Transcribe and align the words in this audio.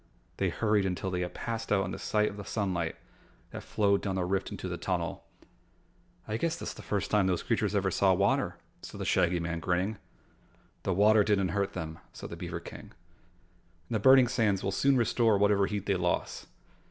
They 0.37 0.49
hurried 0.49 0.87
until 0.87 1.11
they 1.11 1.21
had 1.21 1.35
passed 1.35 1.71
out 1.71 1.93
of 1.93 2.01
sight 2.01 2.31
of 2.31 2.37
the 2.37 2.43
sunlight 2.43 2.95
that 3.51 3.61
flowed 3.61 4.01
down 4.01 4.15
the 4.15 4.25
rift 4.25 4.49
into 4.49 4.67
the 4.67 4.75
tunnel. 4.75 5.23
"I 6.27 6.37
guess 6.37 6.55
that's 6.55 6.73
the 6.73 6.81
first 6.81 7.11
time 7.11 7.27
those 7.27 7.43
critters 7.43 7.75
ever 7.75 7.91
saw 7.91 8.11
water," 8.15 8.57
said 8.81 8.99
the 8.99 9.05
Shaggy 9.05 9.39
Man 9.39 9.59
grinning. 9.59 9.99
"The 10.81 10.93
water 10.95 11.23
didn't 11.23 11.49
hurt 11.49 11.73
them," 11.73 11.99
said 12.13 12.31
the 12.31 12.35
beaver 12.35 12.59
King, 12.59 12.93
"and 13.89 13.91
the 13.95 13.99
burning 13.99 14.27
sands 14.27 14.63
will 14.63 14.71
soon 14.71 14.97
restore 14.97 15.37
whatever 15.37 15.67
heat 15.67 15.85
they 15.85 15.93
lost. 15.93 16.47